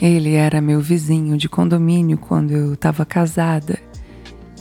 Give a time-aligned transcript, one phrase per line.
[0.00, 3.78] Ele era meu vizinho de condomínio quando eu estava casada.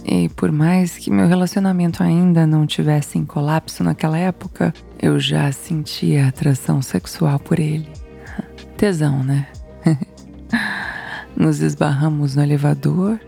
[0.03, 5.52] E por mais que meu relacionamento ainda não tivesse em colapso naquela época, eu já
[5.52, 7.88] sentia atração sexual por ele.
[8.77, 9.47] Tesão, né?
[11.35, 13.19] Nos esbarramos no elevador,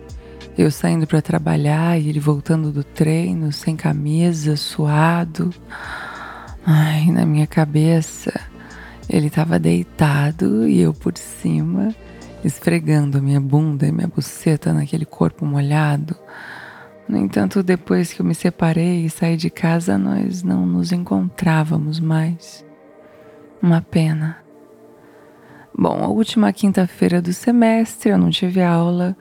[0.57, 5.53] eu saindo para trabalhar e ele voltando do treino, sem camisa, suado.
[6.65, 8.33] Ai, na minha cabeça,
[9.09, 11.93] ele estava deitado e eu por cima,
[12.43, 16.15] esfregando a minha bunda e minha buceta naquele corpo molhado.
[17.07, 21.99] No entanto, depois que eu me separei e saí de casa, nós não nos encontrávamos
[21.99, 22.63] mais.
[23.59, 24.37] Uma pena.
[25.75, 29.17] Bom, a última quinta-feira do semestre eu não tive aula,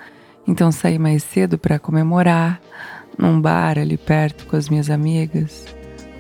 [0.46, 2.60] então saí mais cedo para comemorar
[3.16, 5.64] num bar ali perto com as minhas amigas.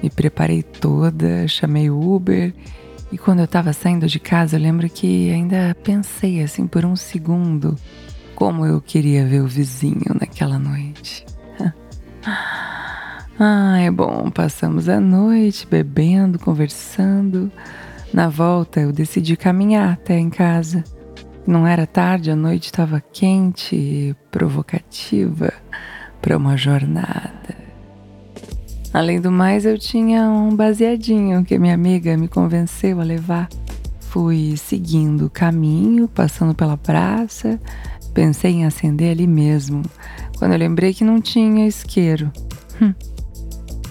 [0.02, 2.54] Me preparei toda, chamei o Uber
[3.10, 6.94] e quando eu estava saindo de casa, eu lembro que ainda pensei assim por um
[6.94, 7.76] segundo
[8.34, 11.26] como eu queria ver o vizinho naquela noite.
[13.38, 17.50] ah, é bom, passamos a noite bebendo, conversando.
[18.12, 20.84] Na volta, eu decidi caminhar até em casa.
[21.46, 25.52] Não era tarde, a noite estava quente e provocativa
[26.20, 27.37] para uma jornada.
[28.92, 33.48] Além do mais, eu tinha um baseadinho que minha amiga me convenceu a levar.
[34.00, 37.60] Fui seguindo o caminho, passando pela praça.
[38.14, 39.82] Pensei em acender ali mesmo,
[40.38, 42.32] quando eu lembrei que não tinha isqueiro.
[42.80, 42.94] Hum.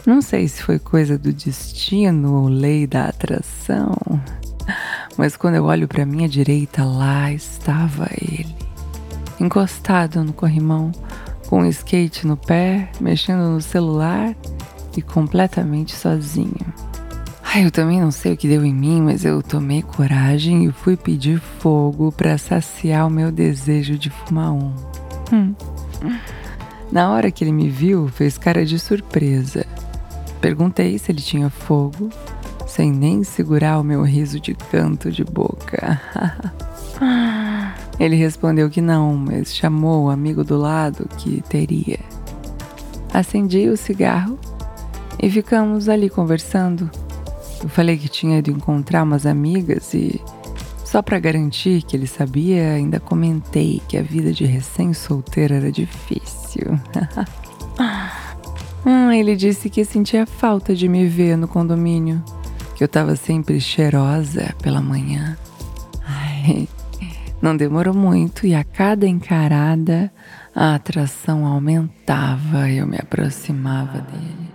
[0.06, 3.96] Não sei se foi coisa do destino ou lei da atração,
[5.18, 8.56] mas quando eu olho para minha direita, lá estava ele,
[9.40, 10.92] encostado no corrimão,
[11.48, 14.36] com um skate no pé, mexendo no celular
[14.98, 16.74] e completamente sozinho.
[17.44, 20.72] Ai, eu também não sei o que deu em mim, mas eu tomei coragem e
[20.72, 24.74] fui pedir fogo para saciar o meu desejo de fumar um.
[25.32, 25.56] Hum.
[26.92, 29.66] Na hora que ele me viu, fez cara de surpresa
[30.42, 32.10] Perguntei se ele tinha fogo,
[32.68, 36.00] sem nem segurar o meu riso de canto de boca.
[38.00, 42.00] ele respondeu que não, mas chamou o amigo do lado que teria.
[43.14, 44.38] Acendi o cigarro
[45.20, 46.90] e ficamos ali conversando.
[47.62, 50.22] Eu falei que tinha ido encontrar umas amigas e,
[50.86, 56.80] só para garantir que ele sabia, ainda comentei que a vida de recém-solteira era difícil.
[58.86, 62.24] Hum, ele disse que sentia falta de me ver no condomínio,
[62.76, 65.36] que eu estava sempre cheirosa pela manhã.
[66.06, 66.68] Ai,
[67.42, 70.12] não demorou muito e a cada encarada
[70.56, 74.47] a atração aumentava e eu me aproximava dele.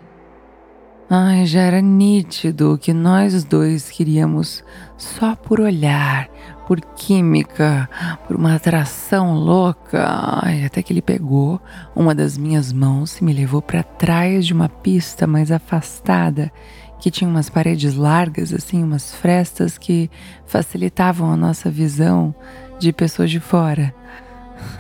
[1.14, 4.64] Ai, já era nítido que nós dois queríamos
[4.96, 6.26] só por olhar,
[6.66, 7.86] por química,
[8.26, 10.06] por uma atração louca.
[10.42, 11.60] Ai, até que ele pegou
[11.94, 16.50] uma das minhas mãos e me levou para trás de uma pista mais afastada,
[16.98, 20.10] que tinha umas paredes largas, assim, umas frestas que
[20.46, 22.34] facilitavam a nossa visão
[22.78, 23.94] de pessoas de fora.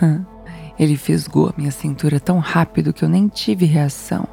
[0.80, 4.26] Ele fisgou a minha cintura tão rápido que eu nem tive reação.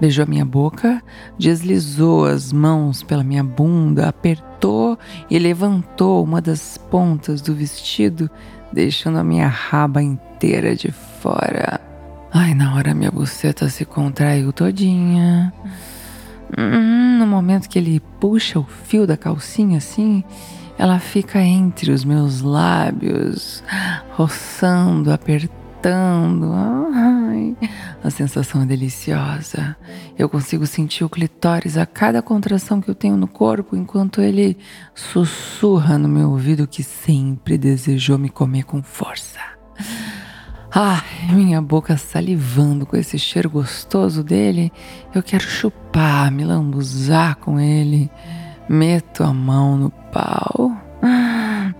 [0.00, 1.02] Beijou a minha boca,
[1.38, 4.98] deslizou as mãos pela minha bunda, apertou
[5.30, 8.28] e levantou uma das pontas do vestido,
[8.72, 11.80] deixando a minha raba inteira de fora.
[12.32, 15.52] Ai, na hora minha buceta se contraiu todinha.
[16.58, 20.24] Hum, no momento que ele puxa o fio da calcinha assim,
[20.76, 23.62] ela fica entre os meus lábios,
[24.16, 26.50] roçando, apertando apertando.
[27.26, 27.56] Ai,
[28.02, 29.76] a sensação é deliciosa.
[30.18, 34.58] Eu consigo sentir o clitóris a cada contração que eu tenho no corpo, enquanto ele
[34.94, 39.40] sussurra no meu ouvido que sempre desejou me comer com força.
[40.70, 44.72] Ai, minha boca salivando com esse cheiro gostoso dele.
[45.14, 48.10] Eu quero chupar, me lambuzar com ele.
[48.68, 50.72] Meto a mão no pau.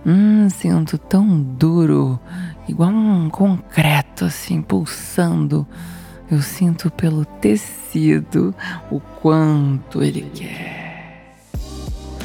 [0.05, 2.19] Hum, sinto tão duro
[2.67, 5.67] igual um concreto assim pulsando.
[6.29, 8.53] Eu sinto pelo tecido
[8.89, 11.35] o quanto ele quer.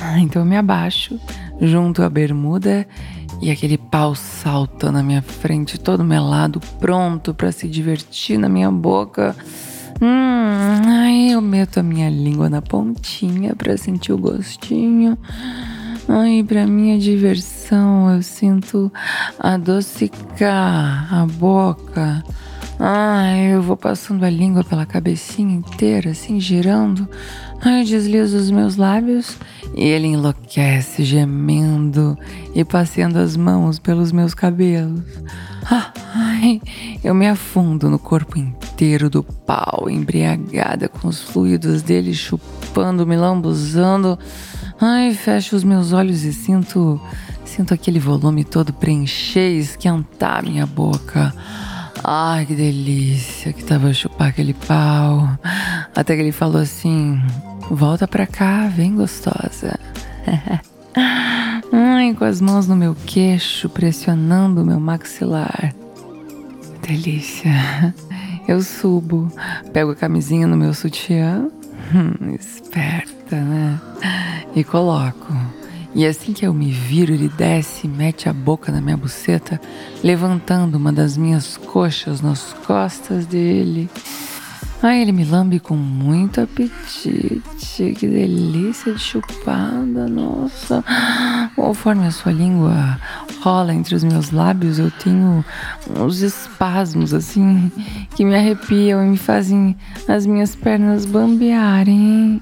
[0.00, 1.20] Ah, então eu me abaixo,
[1.60, 2.86] junto à bermuda
[3.40, 8.70] e aquele pau salta na minha frente, todo melado, pronto para se divertir na minha
[8.70, 9.36] boca.
[10.00, 15.18] Hum, aí eu meto a minha língua na pontinha para sentir o gostinho.
[16.12, 18.92] Ai, para minha diversão, eu sinto
[19.38, 22.24] adocicar a boca.
[22.80, 27.08] Ai, eu vou passando a língua pela cabecinha inteira, assim, girando.
[27.62, 29.38] Ai, deslizo os meus lábios
[29.76, 32.18] e ele enlouquece, gemendo
[32.56, 35.04] e passeando as mãos pelos meus cabelos.
[36.12, 36.60] Ai,
[37.04, 43.16] eu me afundo no corpo inteiro do pau, embriagada com os fluidos dele chupando, me
[43.16, 44.18] lambuzando.
[44.80, 46.98] Ai, fecho os meus olhos e sinto,
[47.44, 51.34] sinto aquele volume todo preencher esquentar minha boca.
[52.02, 55.28] Ai, que delícia que tava chupar aquele pau.
[55.94, 57.20] Até que ele falou assim:
[57.70, 59.78] Volta pra cá, vem gostosa.
[61.70, 65.74] Ai, com as mãos no meu queixo, pressionando o meu maxilar.
[66.80, 67.94] Delícia.
[68.48, 69.30] Eu subo,
[69.72, 71.48] pego a camisinha no meu sutiã.
[71.94, 73.78] Hum, esperta, né?
[74.54, 75.32] E coloco.
[75.94, 79.60] E assim que eu me viro, ele desce e mete a boca na minha buceta,
[80.04, 83.90] levantando uma das minhas coxas nas costas dele.
[84.82, 87.42] Ai, ele me lambe com muito apetite.
[87.98, 90.82] Que delícia de chupada, nossa.
[91.54, 92.98] Conforme a sua língua
[93.42, 95.44] rola entre os meus lábios, eu tenho
[95.98, 97.70] uns espasmos assim
[98.16, 99.76] que me arrepiam e me fazem
[100.08, 102.40] as minhas pernas bambearem.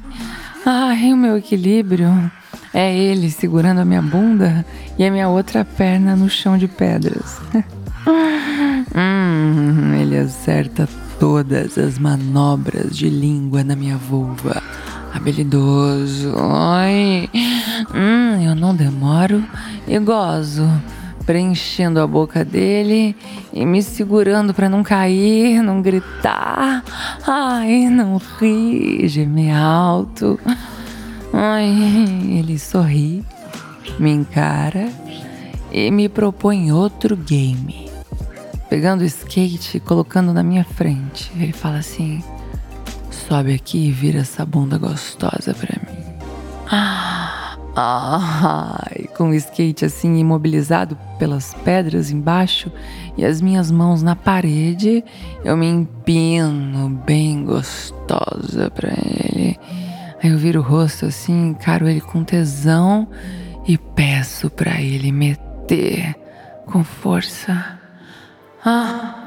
[0.66, 2.30] Ai, o meu equilíbrio
[2.74, 4.64] é ele segurando a minha bunda
[4.98, 7.40] e a minha outra perna no chão de pedras.
[8.94, 10.88] hum, ele acerta
[11.18, 14.62] todas as manobras de língua na minha vulva.
[15.14, 16.34] Habilidoso.
[16.38, 17.28] Ai,
[17.94, 19.42] hum, eu não demoro
[19.86, 20.68] e gozo.
[21.28, 23.14] Preenchendo a boca dele
[23.52, 26.82] e me segurando para não cair, não gritar.
[27.26, 30.40] Ai, não rir, gemer alto.
[31.30, 31.68] Ai,
[32.38, 33.22] ele sorri,
[33.98, 34.88] me encara
[35.70, 37.90] e me propõe outro game.
[38.70, 42.24] Pegando o skate e colocando na minha frente, ele fala assim:
[43.10, 45.98] sobe aqui e vira essa bunda gostosa pra mim.
[46.70, 46.97] Ah,
[49.16, 52.72] com o skate assim imobilizado pelas pedras embaixo
[53.16, 55.04] e as minhas mãos na parede,
[55.44, 59.58] eu me empino bem gostosa pra ele.
[60.22, 63.08] Aí eu viro o rosto assim, encaro ele com tesão
[63.66, 66.14] e peço para ele meter
[66.66, 67.78] com força.
[68.64, 69.24] Ah!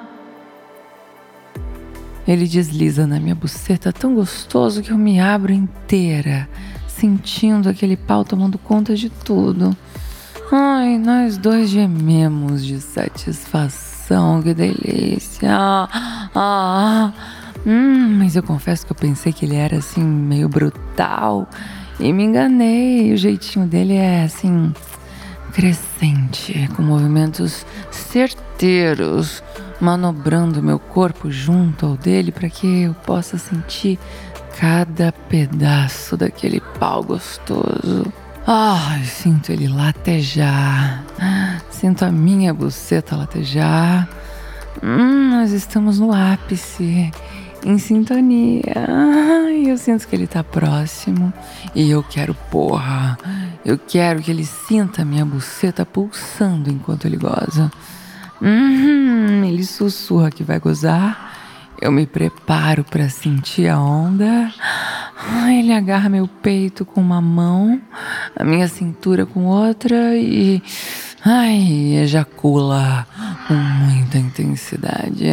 [2.28, 6.48] Ele desliza na minha buceta tão gostoso que eu me abro inteira,
[7.02, 9.76] sentindo aquele pau tomando conta de tudo.
[10.52, 15.50] Ai, nós dois gememos de satisfação, que delícia.
[15.52, 17.14] Ah, ah.
[17.66, 21.50] Hum, mas eu confesso que eu pensei que ele era assim, meio brutal.
[22.00, 23.12] E me enganei.
[23.14, 24.72] O jeitinho dele é assim,
[25.54, 29.42] crescente, com movimentos certeiros,
[29.80, 33.98] manobrando meu corpo junto ao dele para que eu possa sentir
[34.60, 38.12] cada pedaço daquele pau gostoso.
[38.46, 41.04] Ah, sinto ele latejar.
[41.70, 44.08] Sinto a minha buceta latejar.
[44.84, 47.12] Hum, nós estamos no ápice
[47.64, 48.74] em sintonia.
[48.88, 51.32] Ai, eu sinto que ele tá próximo
[51.76, 53.18] e eu quero, porra,
[53.64, 57.72] eu quero que ele sinta minha buceta pulsando enquanto ele goza.
[58.42, 61.31] Uhum, ele sussurra que vai gozar.
[61.80, 64.52] Eu me preparo para sentir a onda.
[65.48, 67.80] Ele agarra meu peito com uma mão,
[68.36, 70.62] a minha cintura com outra e.
[71.24, 73.06] Ai, ejacula
[73.48, 75.26] com muita intensidade.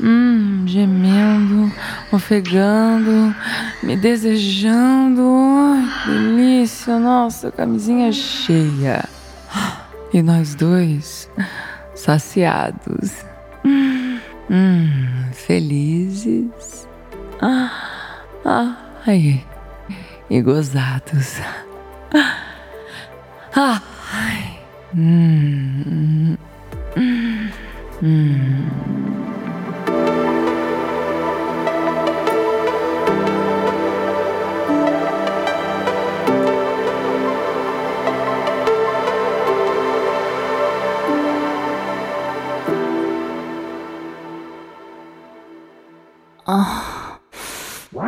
[0.00, 1.72] Hum, gemendo,
[2.12, 3.34] ofegando,
[3.82, 5.22] me desejando.
[5.26, 9.04] Ai, delícia, nossa, camisinha cheia.
[10.12, 11.28] E nós dois,
[11.94, 13.27] saciados.
[14.50, 16.88] Hum, felizes.
[17.40, 18.76] Ah, ah,
[19.06, 19.44] ai,
[20.30, 21.40] e gozados.
[23.54, 24.58] Ah, ai.
[24.94, 26.38] Hum,
[26.96, 27.50] hum,
[28.00, 28.97] hum.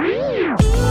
[0.00, 0.89] Wow.